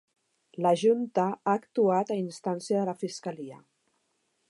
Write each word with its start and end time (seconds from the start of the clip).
La 0.65 0.71
Junta 0.83 1.27
ha 1.35 1.53
actuat 1.55 2.15
a 2.17 2.19
instància 2.25 2.81
de 2.81 2.91
la 2.91 2.99
fiscalia 3.07 3.65